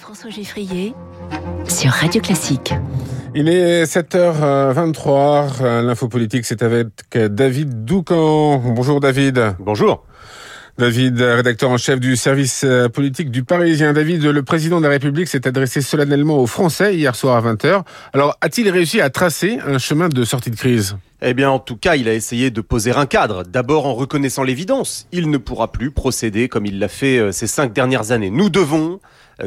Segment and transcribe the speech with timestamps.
[0.00, 0.94] François Geffrier
[1.68, 2.72] sur Radio Classique.
[3.34, 5.82] Il est 7h23.
[5.82, 8.58] L'info politique, c'est avec David Doucan.
[8.58, 9.56] Bonjour David.
[9.58, 10.04] Bonjour.
[10.78, 13.92] David, rédacteur en chef du service politique du Parisien.
[13.92, 17.82] David, le président de la République s'est adressé solennellement aux Français hier soir à 20h.
[18.12, 20.96] Alors, a-t-il réussi à tracer un chemin de sortie de crise?
[21.20, 23.42] Eh bien, en tout cas, il a essayé de poser un cadre.
[23.42, 25.08] D'abord en reconnaissant l'évidence.
[25.10, 28.30] Il ne pourra plus procéder comme il l'a fait ces cinq dernières années.
[28.30, 29.00] Nous devons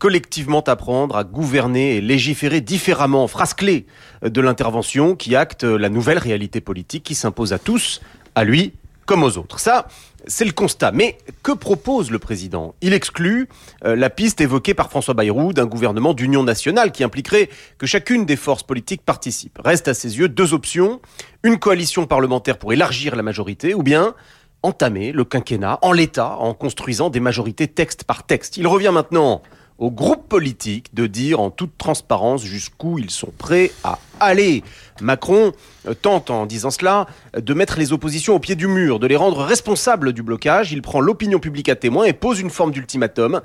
[0.00, 3.28] collectivement apprendre à gouverner et légiférer différemment.
[3.28, 3.86] Phrase clé
[4.24, 8.00] de l'intervention qui acte la nouvelle réalité politique qui s'impose à tous,
[8.34, 8.72] à lui
[9.06, 9.58] comme aux autres.
[9.58, 9.86] Ça,
[10.26, 10.92] c'est le constat.
[10.92, 12.74] Mais que propose le président?
[12.80, 13.48] Il exclut
[13.82, 18.36] la piste évoquée par François Bayrou d'un gouvernement d'union nationale qui impliquerait que chacune des
[18.36, 19.58] forces politiques participe.
[19.64, 21.00] Reste à ses yeux deux options.
[21.42, 24.14] Une coalition parlementaire pour élargir la majorité ou bien
[24.62, 28.56] entamer le quinquennat en l'état en construisant des majorités texte par texte.
[28.56, 29.42] Il revient maintenant
[29.78, 34.62] aux groupes politiques de dire en toute transparence jusqu'où ils sont prêts à aller.
[35.00, 35.52] Macron
[36.00, 37.06] tente en disant cela
[37.36, 40.72] de mettre les oppositions au pied du mur, de les rendre responsables du blocage.
[40.72, 43.40] Il prend l'opinion publique à témoin et pose une forme d'ultimatum.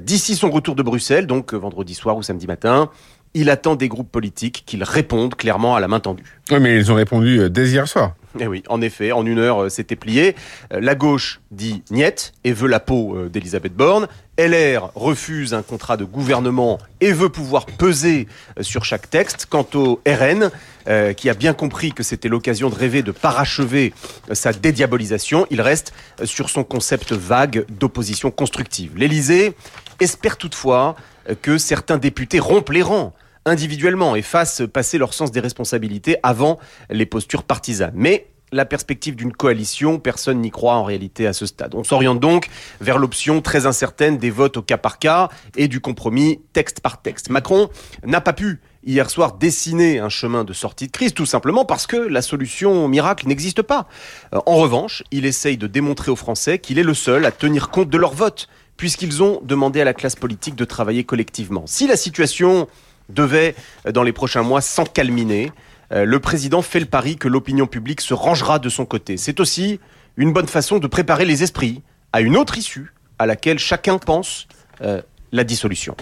[0.00, 2.90] D'ici son retour de Bruxelles, donc vendredi soir ou samedi matin,
[3.34, 6.38] il attend des groupes politiques qu'ils répondent clairement à la main tendue.
[6.50, 8.14] Oui, mais ils ont répondu dès hier soir.
[8.38, 10.36] Eh oui, en effet, en une heure, c'était plié.
[10.70, 14.06] La gauche dit niet et veut la peau d'Elisabeth Borne.
[14.38, 18.28] LR refuse un contrat de gouvernement et veut pouvoir peser
[18.60, 19.46] sur chaque texte.
[19.50, 20.50] Quant au RN,
[20.88, 23.92] euh, qui a bien compris que c'était l'occasion de rêver de parachever
[24.32, 25.92] sa dédiabolisation, il reste
[26.24, 28.92] sur son concept vague d'opposition constructive.
[28.96, 29.54] L'Élysée
[29.98, 30.96] espère toutefois
[31.42, 33.12] que certains députés rompent les rangs
[33.44, 36.58] individuellement et fassent passer leur sens des responsabilités avant
[36.90, 37.92] les postures partisanes.
[37.94, 41.74] Mais la perspective d'une coalition, personne n'y croit en réalité à ce stade.
[41.74, 42.48] On s'oriente donc
[42.80, 47.00] vers l'option très incertaine des votes au cas par cas et du compromis texte par
[47.00, 47.30] texte.
[47.30, 47.68] Macron
[48.04, 51.86] n'a pas pu hier soir dessiner un chemin de sortie de crise, tout simplement parce
[51.86, 53.86] que la solution miracle n'existe pas.
[54.32, 57.90] En revanche, il essaye de démontrer aux Français qu'il est le seul à tenir compte
[57.90, 61.64] de leur vote, puisqu'ils ont demandé à la classe politique de travailler collectivement.
[61.66, 62.66] Si la situation
[63.14, 63.54] devait,
[63.92, 65.52] dans les prochains mois, s'encalminer,
[65.92, 69.16] le président fait le pari que l'opinion publique se rangera de son côté.
[69.16, 69.80] C'est aussi
[70.16, 71.82] une bonne façon de préparer les esprits
[72.12, 74.48] à une autre issue à laquelle chacun pense
[74.82, 75.96] euh, la dissolution.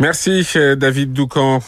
[0.00, 0.46] Merci
[0.76, 1.60] David Doucan.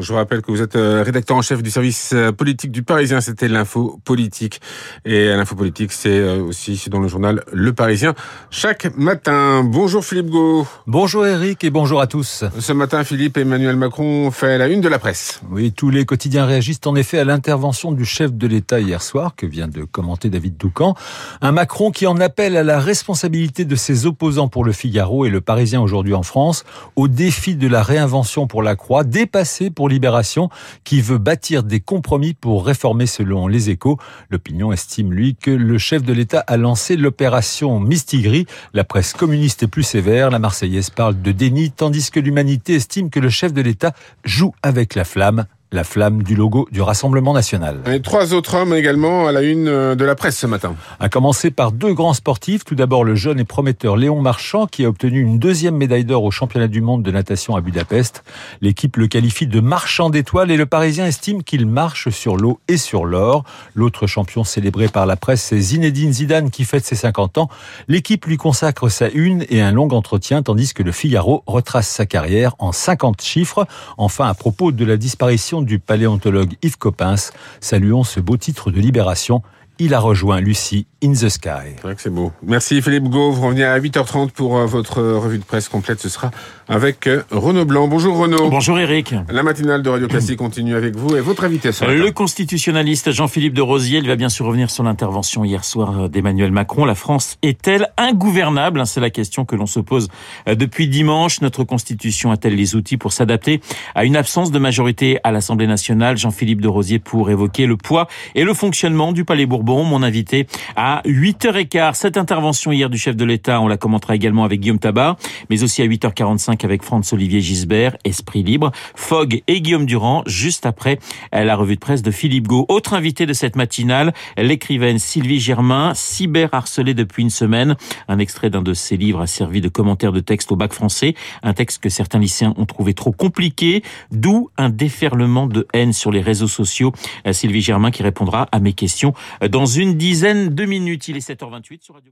[0.00, 3.20] Je rappelle que vous êtes rédacteur en chef du service politique du Parisien.
[3.20, 4.60] C'était l'info politique.
[5.04, 8.14] Et l'info politique, c'est aussi dans le journal Le Parisien
[8.50, 9.62] chaque matin.
[9.64, 10.66] Bonjour Philippe Gau.
[10.86, 12.44] Bonjour Eric et bonjour à tous.
[12.58, 15.40] Ce matin, Philippe Emmanuel Macron fait la une de la presse.
[15.50, 19.34] Oui, tous les quotidiens réagissent en effet à l'intervention du chef de l'État hier soir,
[19.36, 20.94] que vient de commenter David Doucan.
[21.40, 25.30] Un Macron qui en appelle à la responsabilité de ses opposants pour le Figaro et
[25.30, 26.64] le Parisien aujourd'hui en France,
[26.96, 30.48] au défi de la réinvention pour la Croix, dépassé pour Libération,
[30.84, 33.98] qui veut bâtir des compromis pour réformer selon les échos.
[34.30, 38.46] L'opinion estime, lui, que le chef de l'État a lancé l'opération Mistigris.
[38.72, 40.30] La presse communiste est plus sévère.
[40.30, 43.92] La Marseillaise parle de déni, tandis que l'humanité estime que le chef de l'État
[44.24, 47.80] joue avec la flamme la flamme du logo du Rassemblement national.
[47.86, 50.74] Et trois autres hommes également à la une de la presse ce matin.
[50.98, 52.64] À commencer par deux grands sportifs.
[52.64, 56.24] Tout d'abord le jeune et prometteur Léon Marchand qui a obtenu une deuxième médaille d'or
[56.24, 58.24] au championnat du monde de natation à Budapest.
[58.60, 62.76] L'équipe le qualifie de marchand d'étoiles et le Parisien estime qu'il marche sur l'eau et
[62.76, 63.44] sur l'or.
[63.74, 67.48] L'autre champion célébré par la presse, c'est Zinedine Zidane qui fête ses 50 ans.
[67.88, 72.06] L'équipe lui consacre sa une et un long entretien tandis que le Figaro retrace sa
[72.06, 73.66] carrière en 50 chiffres.
[73.98, 77.32] Enfin, à propos de la disparition du paléontologue Yves Coppens.
[77.60, 79.42] Saluons ce beau titre de libération.
[79.82, 81.72] Il a rejoint Lucie in the Sky.
[81.76, 82.32] C'est vrai que c'est beau.
[82.42, 83.30] Merci Philippe Gau.
[83.30, 86.00] Vous revenez à 8h30 pour votre revue de presse complète.
[86.00, 86.30] Ce sera
[86.68, 87.88] avec Renaud Blanc.
[87.88, 88.50] Bonjour Renaud.
[88.50, 89.14] Bonjour Eric.
[89.30, 93.54] La matinale de Radio Classique continue avec vous et votre invité ce Le constitutionnaliste Jean-Philippe
[93.54, 96.84] de Rosier, il va bien sûr revenir sur l'intervention hier soir d'Emmanuel Macron.
[96.84, 98.82] La France est-elle ingouvernable?
[98.84, 100.08] C'est la question que l'on se pose
[100.46, 101.40] depuis dimanche.
[101.40, 103.62] Notre constitution a-t-elle les outils pour s'adapter
[103.94, 106.18] à une absence de majorité à l'Assemblée nationale?
[106.18, 110.46] Jean-Philippe de Rosier pour évoquer le poids et le fonctionnement du Palais Bourbon mon invité
[110.76, 111.94] à 8h15.
[111.94, 115.16] Cette intervention hier du chef de l'État, on la commentera également avec Guillaume Tabar,
[115.48, 120.98] mais aussi à 8h45 avec Franz-Olivier Gisbert, Esprit Libre, Fogg et Guillaume Durand, juste après
[121.32, 122.66] la revue de presse de Philippe Gau.
[122.68, 127.76] Autre invité de cette matinale, l'écrivaine Sylvie Germain, cyber-harcelée depuis une semaine.
[128.08, 131.14] Un extrait d'un de ses livres a servi de commentaire de texte au bac français,
[131.42, 136.10] un texte que certains lycéens ont trouvé trop compliqué, d'où un déferlement de haine sur
[136.10, 136.92] les réseaux sociaux.
[137.30, 139.14] Sylvie Germain qui répondra à mes questions
[139.60, 141.08] dans une dizaine de minutes.
[141.08, 142.10] Il est 7h28 sur Radio